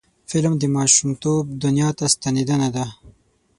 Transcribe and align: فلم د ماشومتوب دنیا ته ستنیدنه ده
فلم 0.29 0.53
د 0.59 0.63
ماشومتوب 0.75 1.43
دنیا 1.63 1.89
ته 1.97 2.05
ستنیدنه 2.13 2.69
ده 2.75 2.85